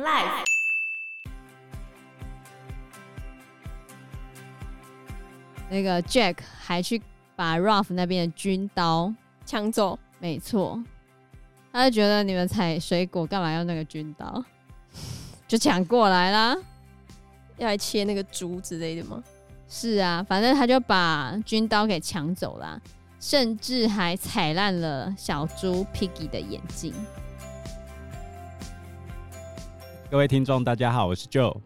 [0.00, 0.44] Life。
[5.68, 7.00] 那个 Jack 还去
[7.36, 9.12] 把 Ralph 那边的军刀
[9.44, 10.82] 抢走，没错，
[11.72, 14.42] 他就觉得你们采水果干嘛要那个军刀，
[15.46, 16.56] 就抢过来啦，
[17.58, 19.22] 要来切那个猪之类的吗？
[19.68, 22.80] 是啊，反正他就把军刀给抢走了，
[23.20, 26.92] 甚至还踩烂了小猪 Piggy 的眼镜。
[30.10, 31.56] 各位听众，大家好，我是 Joe，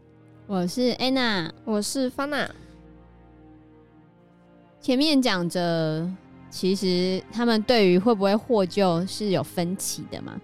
[0.46, 2.46] 我是 Anna，我是 Fana。
[4.82, 6.06] 前面讲着，
[6.50, 10.38] 其实他们对于会不会获救是有分歧的嘛。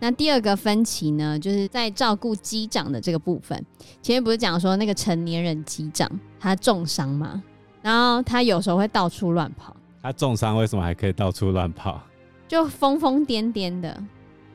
[0.00, 3.56] 那第二个分歧呢，就是在照顾机长的这个部分。
[4.02, 6.10] 前面不是讲说那个成年人机长
[6.40, 7.40] 他重伤嘛，
[7.80, 9.76] 然后他有时候会到处乱跑。
[10.02, 12.02] 他重伤为什么还可以到处乱跑？
[12.48, 13.96] 就疯疯癫癫的，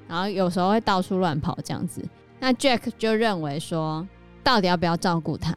[0.05, 2.03] 然后有时候会到处乱跑这样子。
[2.45, 4.05] 那 Jack 就认为说，
[4.43, 5.55] 到底要不要照顾他？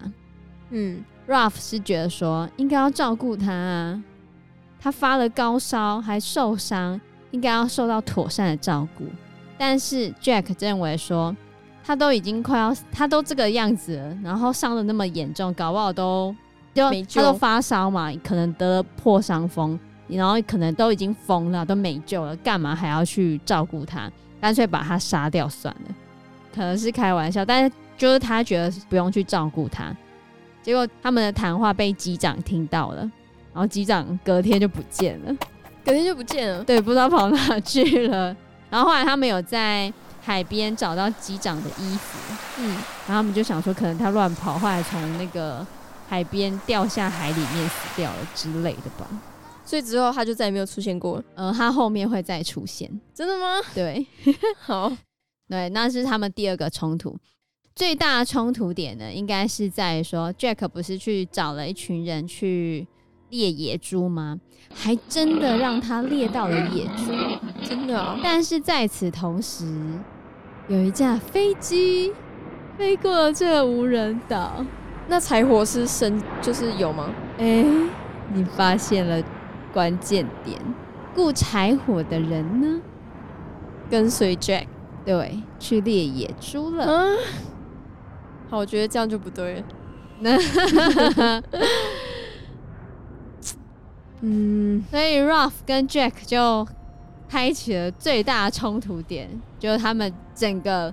[0.70, 1.02] 嗯。
[1.26, 4.01] Ralph 是觉得说应该要照顾他啊，
[4.78, 7.01] 他发了高烧还受伤，
[7.32, 9.04] 应该要受到妥善的照顾。
[9.59, 11.37] 但是 Jack 认为说
[11.82, 16.32] 他都已经快要，他都这个样子了，然后伤的那么严重，搞不好都
[16.73, 24.09] 就他都发烧嘛，可能得了破伤风，然后可能都已经疯了，都没救了，干嘛还要去照顾他？
[24.40, 25.95] 干脆把他杀掉算了。
[26.57, 29.95] 可能是开玩笑，但是就是他觉得不用去照顾他。
[30.62, 33.02] 结果他们的谈话被机长听到了，
[33.52, 35.37] 然后机长隔天就不见了，
[35.84, 38.34] 隔天就不见了，对，不知道跑哪去了。
[38.71, 42.18] 然后后来他们有在海边找到机长的衣服，
[42.59, 42.71] 嗯，
[43.07, 45.65] 然后他们就想说可能他乱跑，后来从那个
[46.09, 49.07] 海边掉下海里面死掉了之类的吧。
[49.65, 51.24] 所以之后他就再也没有出现过了。
[51.34, 53.60] 嗯，他后面会再出现，真的吗？
[53.74, 54.07] 对，
[54.59, 54.90] 好，
[55.49, 57.16] 对，那是他们第二个冲突。
[57.75, 62.87] 最大的冲突点呢，应该是在说，Jack 不是去找了一群人去
[63.30, 64.41] 猎野猪吗？
[64.75, 67.12] 还真的让他猎到了野猪，
[67.62, 68.19] 真的啊。
[68.23, 69.67] 但是在此同时，
[70.69, 72.12] 有一架飞机
[72.77, 74.65] 飞过了这个无人岛。
[75.09, 77.09] 那柴火是生就是有吗？
[77.39, 77.65] 哎、欸，
[78.33, 79.23] 你发现了
[79.73, 80.61] 关键点，
[81.15, 82.81] 雇柴火的人呢，
[83.89, 84.67] 跟随 Jack
[85.06, 86.84] 对去猎野猪了。
[86.84, 87.17] 嗯
[88.50, 89.65] 好，我觉得这样就不对了。
[94.21, 96.67] 嗯，所以 Ralph 跟 Jack 就
[97.28, 99.28] 开启了最大冲突点，
[99.59, 100.93] 就是他们整个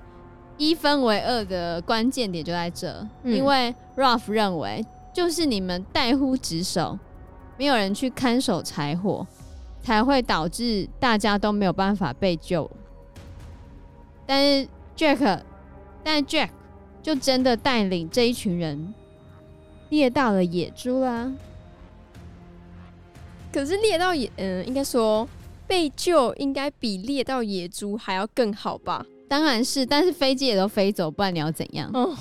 [0.56, 2.88] 一分为二的关键点就在这。
[3.22, 6.98] 嗯、因为 Ralph 认为，就是你们怠忽职守，
[7.56, 9.26] 没有人去看守柴火，
[9.80, 12.70] 才会导致大家都没有办法被救。
[14.26, 15.42] 但是 Jack，
[16.02, 16.50] 但是 Jack。
[17.02, 18.94] 就真的带领这一群人
[19.90, 21.30] 猎到了野猪啦。
[23.52, 25.28] 可是猎到野，嗯，应该说
[25.66, 29.04] 被救应该比猎到野猪还要更好吧？
[29.28, 31.90] 当然是，但是飞机也都飞走，不然你要怎样？
[31.92, 32.16] 哦，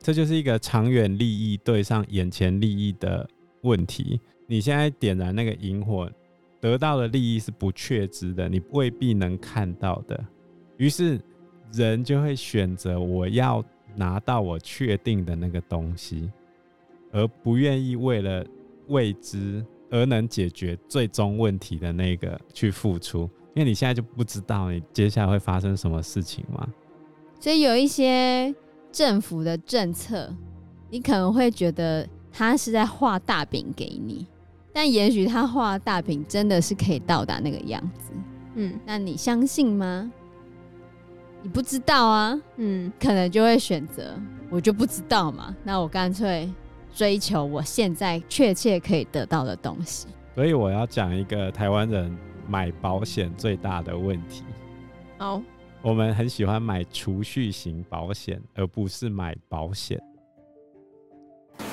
[0.00, 3.24] 这就是一个长远利益对上眼前利益的
[3.62, 4.20] 问题。
[4.48, 6.10] 你现在点燃那个萤火，
[6.60, 10.24] 得到的利益是不确知的，你未必能看到的。
[10.80, 11.20] 于是
[11.72, 13.64] 人就会选择我要。
[13.96, 16.30] 拿到我确定的那个东西，
[17.10, 18.46] 而不愿意为了
[18.86, 26.68] 未知而能解决最终问题的那个去付出，因为你现在就不知道你接下来会发生什么事情嘛。
[27.40, 28.54] 所以有一些
[28.92, 30.32] 政府的政策，
[30.88, 34.24] 你可能会觉得他是在画大饼给你，
[34.72, 38.12] 但也许他画大饼真的是可以到达那个样子。
[38.54, 40.12] 嗯，那你相信吗？
[41.42, 44.14] 你不知道啊，嗯，可能就会选择
[44.50, 46.52] 我就不知道嘛，那我干脆
[46.94, 50.06] 追求我现在确切可以得到的东西。
[50.34, 52.14] 所以我要讲一个台湾人
[52.46, 54.44] 买保险最大的问题。
[55.16, 55.40] 好，
[55.82, 59.98] 我们很喜欢买储蓄型保险，而不是买保险。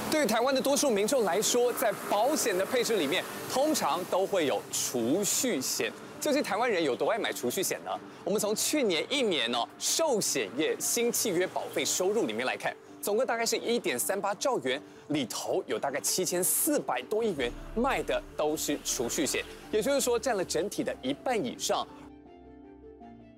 [0.09, 5.91] 对于台湾的多数民众来说，在保险的配置里面，通常都会有储蓄险。
[6.19, 7.91] 究竟台湾人有多爱买储蓄险呢？
[8.23, 21.87] 我们从去年一年呢、哦、寿险业新契约保费收入里面来看，总共大概是一点三八兆元，里头有大概七千四百多亿元卖的都是储蓄险，也就是说占了整体的一半以上。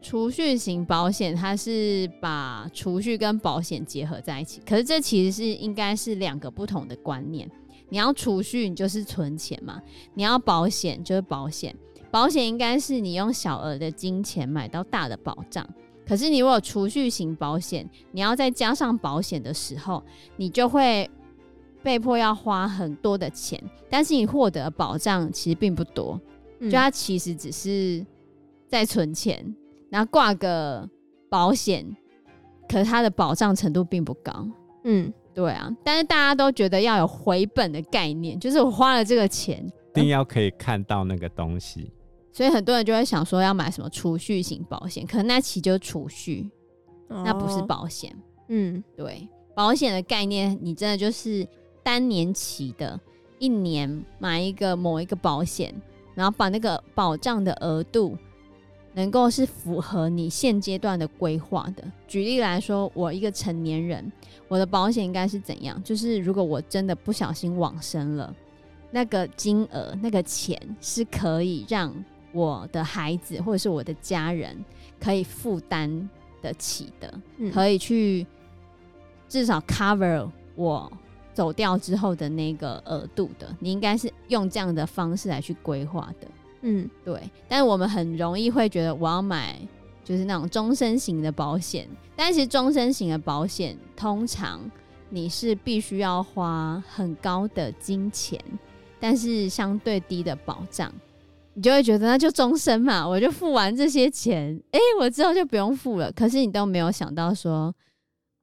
[0.01, 7.49] 储蓄型保险它是把储蓄跟保险结合在一起，可是这其实是应该是两个不同的观念。
[7.89, 9.81] 你要储蓄，你就是存钱嘛；
[10.13, 11.75] 你要保险，就是保险。
[12.11, 15.67] 保险应该是你用小额的金钱买到大的保障，
[16.07, 20.03] 可是你如果储蓄型保险，你要再加上保险的时候，
[20.35, 21.09] 你就会
[21.83, 26.19] 被迫要花很多的钱，但是你获得保障其实并不多，
[26.59, 28.06] 嗯、就它其实只是
[28.67, 29.56] 在存钱，
[29.89, 30.89] 然后挂个
[31.29, 31.85] 保险，
[32.67, 34.47] 可是它的保障程度并不高。
[34.83, 39.63] 嗯，对啊，但是大家都觉得要有回本的概念，就是我花了这个钱，
[39.94, 41.91] 一定要可以看到那个东西。
[42.31, 46.49] 所以很多人就会想说要买什么储蓄型保险，可能那期就是储蓄，
[47.07, 48.15] 哦、那不是保险。
[48.47, 51.47] 嗯，对，保险的概念，你真的就是
[51.83, 52.99] 单年期的，
[53.39, 55.73] 一年买一个某一个保险，
[56.15, 58.17] 然后把那个保障的额度
[58.93, 61.83] 能够是符合你现阶段的规划的。
[62.07, 64.11] 举例来说，我一个成年人，
[64.47, 65.81] 我的保险应该是怎样？
[65.83, 68.35] 就是如果我真的不小心往生了，
[68.91, 71.93] 那个金额、那个钱是可以让
[72.31, 74.55] 我的孩子或者是我的家人
[74.99, 76.09] 可以负担
[76.41, 78.25] 得起的，嗯、可以去
[79.27, 80.91] 至少 cover 我
[81.33, 86.27] 走掉之后的那个额度的，你应该是用这样的方式来去规划的。
[86.61, 87.21] 嗯，对。
[87.47, 89.57] 但是我们很容易会觉得我要买
[90.03, 94.59] 就是那种终身型的保险，但其实终身型的保险通常
[95.09, 98.39] 你是必须要花很高的金钱，
[98.99, 100.93] 但是相对低的保障。
[101.59, 106.09] 你就会觉得那就终身嘛，我就付完这些钱，哎、我之后就不用付了。
[106.09, 107.75] 可是你都没有想到说，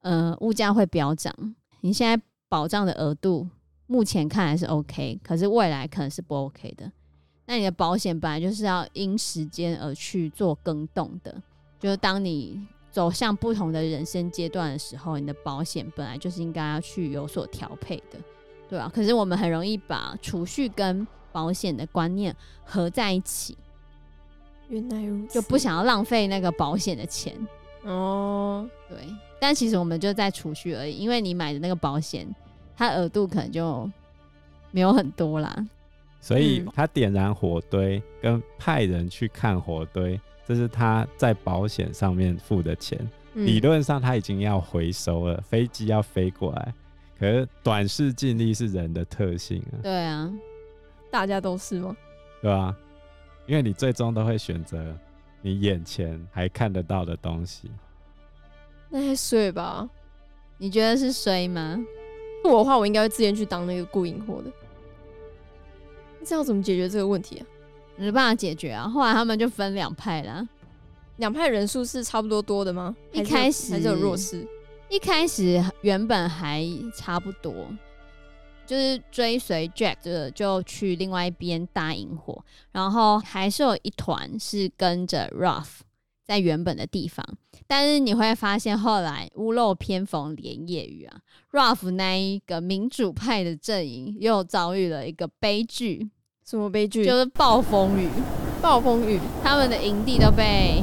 [0.02, 1.34] 呃，物价会飙涨，
[1.80, 3.48] 你现在保障的额度
[3.86, 6.92] 目前看来是 OK，可是未来可能是不 OK 的。
[7.46, 11.34] 那你的保险本来就是要因时间而去做更动的，
[11.80, 18.18] 就是当你走向不同的人生阶段的时候，你的保险本来就是应该要去有所调配的，
[18.68, 18.92] 对吧？
[18.94, 22.34] 可是我们很容易把储蓄跟保险的观念
[22.64, 23.54] 合在一起，
[24.70, 27.34] 原来如此，就不想要浪费那个保险的钱
[27.82, 28.66] 哦。
[28.88, 28.96] 对，
[29.38, 32.26] 但其实我们就在储蓄而已，因为你买的那个保险，
[32.74, 33.86] 它额度可能就
[34.70, 35.54] 没有很多啦。
[36.22, 42.98] 所以他点燃火堆跟派人去看火堆，这是他在保险上面付的钱。
[43.34, 46.74] 嗯、理论上他已经要回收了，飞机要飞过来，
[47.18, 49.76] 可是短视近利是人的特性啊。
[49.82, 50.32] 对啊。
[51.16, 51.96] 大家都是吗？
[52.42, 52.76] 对啊，
[53.46, 54.94] 因为你最终都会选择
[55.40, 57.70] 你眼前还看得到的东西。
[58.90, 59.88] 那还衰吧？
[60.58, 61.78] 你觉得是衰吗？
[62.44, 64.52] 我的话，我应该会自愿去当那个雇银货的。
[66.22, 67.46] 这要怎么解决这个问题啊？
[67.96, 68.86] 没办法解决啊！
[68.86, 70.46] 后来他们就分两派啦。
[71.16, 72.94] 两派人数是差不多多的吗？
[73.12, 74.46] 一开始还是有弱势？
[74.90, 76.62] 一开始原本还
[76.94, 77.54] 差不多。
[78.66, 85.66] 就是追随 Jack 的，就去另外一边搭萤火，然后还是有一团是跟着 Ruff
[86.26, 87.24] 在原本的地方。
[87.68, 91.18] 但是你会发现，后来屋漏偏逢连夜雨啊
[91.52, 96.10] ，Ruff 那一个民主派的阵营又遭遇了一个悲剧。
[96.44, 97.04] 什么悲剧？
[97.04, 98.08] 就是暴风雨，
[98.62, 100.82] 暴风雨，他们的营地都被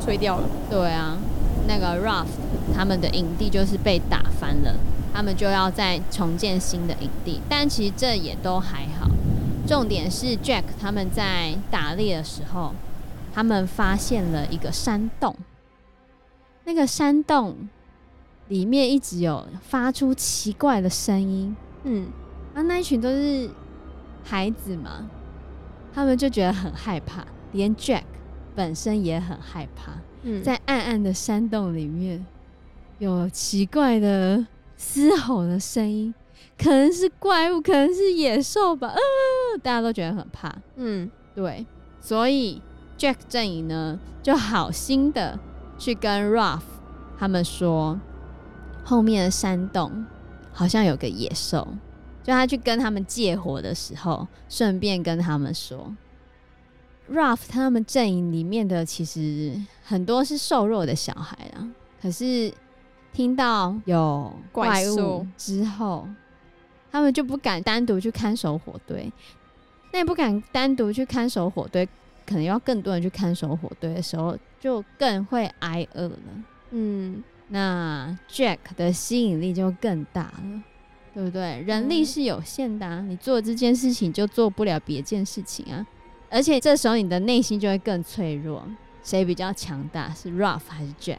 [0.00, 0.48] 吹掉了。
[0.70, 1.18] 对啊，
[1.66, 2.28] 那个 Ruff
[2.74, 4.74] 他们的营地就是被打翻了。
[5.12, 9.08] 他们就要再重建新的营地，但其实这也都还好。
[9.66, 12.74] 重点是 Jack 他们在打猎的时候，
[13.32, 15.36] 他们发现了一个山洞。
[16.64, 17.68] 那个山洞
[18.48, 21.54] 里面一直有发出奇怪的声音。
[21.84, 22.08] 嗯，
[22.54, 23.50] 啊，那一群都是
[24.24, 25.08] 孩子嘛，
[25.92, 28.02] 他们就觉得很害怕，连 Jack
[28.54, 29.92] 本身也很害怕。
[30.22, 32.24] 嗯，在暗暗的山洞里面
[32.98, 34.46] 有奇怪的。
[34.82, 36.12] 嘶吼的声音，
[36.58, 38.88] 可能是怪物，可能是野兽吧。
[38.88, 38.98] 呃，
[39.62, 40.50] 大家都觉得很怕。
[40.76, 41.66] 嗯，对，
[42.00, 42.62] 所以
[42.98, 45.38] Jack 阵营呢，就好心的
[45.78, 46.62] 去跟 Ruff
[47.18, 48.00] 他们说，
[48.82, 50.06] 后面的山洞
[50.50, 51.68] 好像有个野兽。
[52.24, 55.94] 就他去跟他们借火的时候，顺便跟他们说
[57.12, 61.68] ，Ruff 他们阵营里面的其实很多是瘦弱的小孩啊，
[62.00, 62.50] 可是。
[63.12, 66.08] 听到有怪物之后，
[66.90, 69.12] 他们就不敢单独去看守火堆。
[69.92, 71.84] 那也不敢单独去看守火堆，
[72.24, 76.18] 可能要更多人去看守火堆的时候，就更会挨饿了。
[76.70, 80.62] 嗯，那 Jack 的吸引力就更大了，
[81.12, 81.60] 对不对？
[81.62, 85.84] 人力是有限的啊，你做这件事情就做不了别件事情啊。
[86.30, 88.64] 而且这时候你的内心就会更脆弱。
[89.02, 90.10] 谁比较强大？
[90.10, 91.18] 是 Ruff 还是 Jack？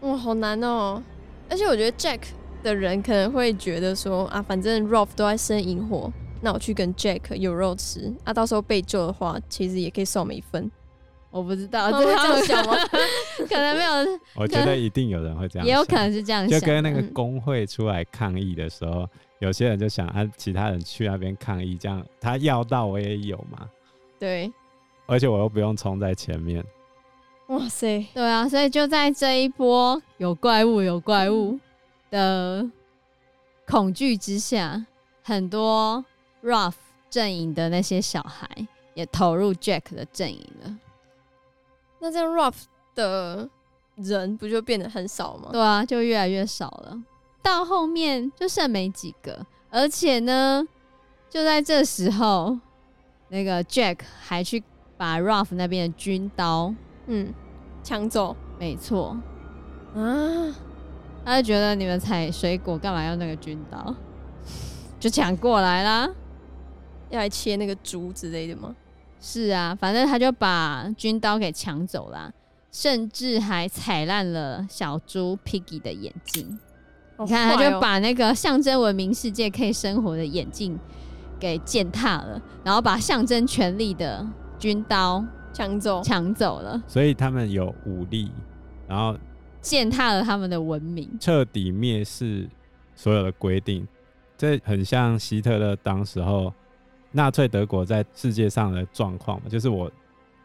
[0.00, 1.02] 哇，好难哦！
[1.50, 2.20] 而且我觉得 Jack
[2.62, 10.70] 的人可能会觉得说啊，反正 Ruff 都在生营火，那我去跟 Jack 有肉吃啊，到时候被救的话，其实也可以送我们一份。
[11.30, 12.74] 我不知道，这样想吗？
[13.48, 14.18] 可能没有。
[14.34, 16.58] 我觉得一定有人会这样，也有可能是这样想。
[16.58, 19.08] 就跟那个工会出来抗议的时候，嗯、
[19.40, 23.68] 有些人就想啊，其他人去那边抗议，这样他要到我也有嘛。
[24.18, 24.50] 对。
[25.06, 26.64] 而且我又不用冲在前面。
[27.48, 28.06] 哇塞！
[28.12, 31.58] 对啊，所以就在这一波有怪物、有怪物
[32.10, 32.68] 的
[33.66, 34.84] 恐惧之下，
[35.22, 36.04] 很多
[36.42, 36.74] Ruff
[37.08, 38.46] 阵营的那些小孩
[38.92, 40.78] 也投入 Jack 的阵营了。
[42.00, 42.64] 那这样 Ruff
[42.94, 43.48] 的
[43.96, 45.48] 人不就变得很少吗？
[45.50, 47.02] 对啊，就越来越少了。
[47.42, 50.62] 到后面就剩没几个，而且呢，
[51.30, 52.58] 就在这时候，
[53.28, 54.62] 那个 Jack 还去
[54.98, 56.74] 把 Ruff 那边的军刀。
[57.08, 57.32] 嗯，
[57.82, 59.16] 抢走，没错，
[59.94, 60.54] 啊，
[61.24, 63.94] 他就觉得你们采水果干嘛要那个军刀，
[65.00, 66.08] 就抢过来啦，
[67.08, 68.76] 要来切那个猪之类的吗？
[69.20, 72.30] 是啊，反正他就把军刀给抢走了，
[72.70, 76.58] 甚至还踩烂了小猪 Piggy 的眼镜。
[77.16, 80.78] 哦，你看，他就把那个象征文明世界可以生活的眼镜
[81.40, 84.24] 给践踏了，然后把象征权力的
[84.58, 85.24] 军刀。
[85.52, 88.30] 抢走，抢走了，所以他们有武力，
[88.86, 89.18] 然后
[89.60, 92.48] 践踏了他们的文明，彻底蔑视
[92.94, 93.86] 所有的规定。
[94.36, 96.52] 这很像希特勒当时候
[97.10, 99.90] 纳粹德国在世界上的状况嘛，就是我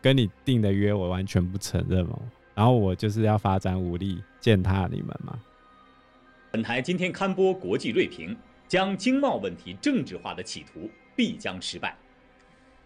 [0.02, 2.18] 跟你定的约，我完全不承认嘛，
[2.56, 5.38] 然后我就是要发展武力践踏你们嘛。
[6.50, 8.36] 本台今天刊播国际锐评，
[8.68, 11.96] 将经贸问题政治化的企图必将失败。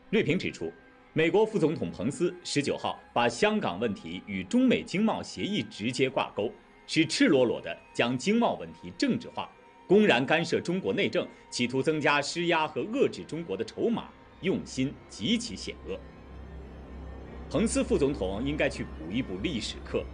[0.09, 0.71] 锐评指出。
[1.17, 6.51] 美国副总统彭斯十九号把香港问题与中美经贸协议直接挂钩，
[6.85, 9.49] 是赤裸裸地将经贸问题政治化，
[9.87, 15.99] 公然干涉中国内政，企图增加施压和遏制中国的筹码，用心极其险恶。
[17.49, 20.05] 彭斯副总统应该去补一补历史课，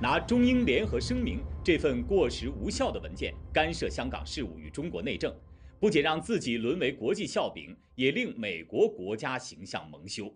[0.00, 5.30] 拿中英联合声明这份过时无效的文件干涉香港事务与中国内政，
[5.78, 10.34] 不仅让自己沦为国际笑柄，也令美国国家形象蒙羞。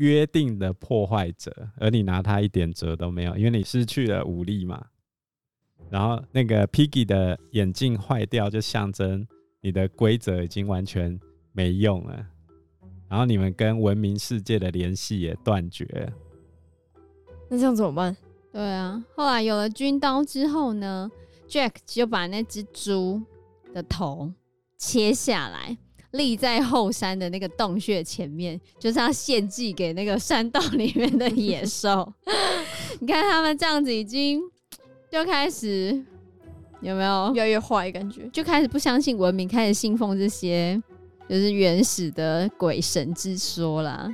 [0.00, 4.82] 约定的破坏者，而你拿他一点辙都没有，因为你失去了武力嘛。
[5.90, 9.26] 然后那个 Piggy 的眼镜坏掉，就象征
[9.60, 11.20] 你的规则已经完全
[11.52, 12.26] 没用了。
[13.08, 16.12] 然后你们跟文明世界的联系也断绝了。
[17.50, 18.16] 那这样怎么办？
[18.52, 21.10] 对啊，后来有了军刀之后呢
[21.46, 23.20] ，Jack 就把那只猪
[23.74, 24.32] 的头
[24.78, 25.76] 切下来。
[26.12, 32.12] 立在后山的那个洞穴前面，就是要献祭给那个山洞里面的野兽。
[33.00, 34.40] 你看他们这样子，已经
[35.10, 36.02] 就开始
[36.80, 38.28] 有没有越来越坏感觉？
[38.32, 40.82] 就开始不相信文明，开始信奉这些
[41.28, 44.08] 就是原始的鬼神之说啦，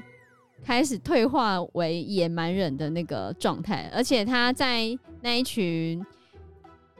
[0.64, 3.90] 开始退化为野蛮人的那个状态。
[3.94, 6.04] 而且他在那一群。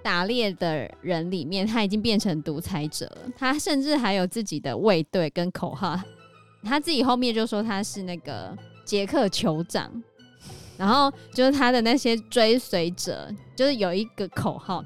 [0.07, 3.19] 打猎的人里面，他已经变成独裁者了。
[3.37, 5.99] 他甚至还有自己的卫队跟口号。
[6.63, 9.91] 他自己后面就说他是那个杰克酋长，
[10.77, 14.81] 然后就是他的那些追随者，就是有一个口号。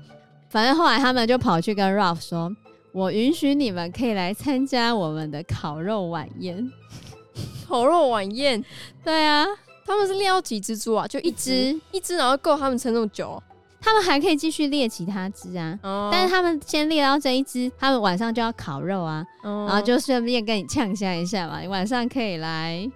[0.49, 2.51] 反正后来他们就跑去跟 Ralph 说
[2.93, 6.73] ：“我允许你们可以来参加我们的烤肉晚宴。
[7.69, 8.65] ”烤肉晚宴？
[9.05, 9.45] 对啊，
[9.85, 11.07] 他们是猎到几只猪啊？
[11.07, 13.43] 就一只，一只，然后够他们撑那么久。
[13.81, 16.13] 他们还可以继续猎其他只啊，oh.
[16.13, 19.69] 但是他们先猎到这一只，他们晚上就要烤肉啊，oh.
[19.69, 22.89] 然后就顺便跟你呛下一下嘛，你晚上可以来，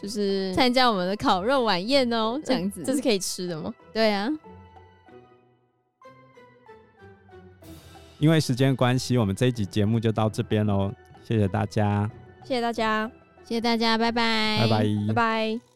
[0.00, 3.74] 就是参加我们的烤肉晚宴哦，这样子，这是可以吃的吗？
[3.92, 4.28] 对啊。
[8.20, 10.90] 因为时间关系，我们这一集节目就到这边喽，
[11.22, 12.08] 谢谢大家，
[12.44, 13.10] 谢谢大家，
[13.44, 15.73] 谢谢大家，拜拜，拜拜，拜拜。